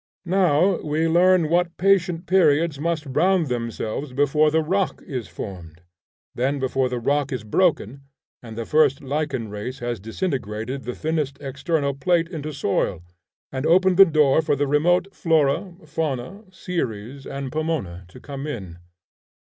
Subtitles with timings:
[0.25, 5.83] Now we learn what patient periods must round themselves before the rock is formed;
[6.33, 8.01] then before the rock is broken,
[8.41, 13.03] and the first lichen race has disintegrated the thinnest external plate into soil,
[13.51, 18.79] and opened the door for the remote Flora, Fauna, Ceres, and Pomona to come in.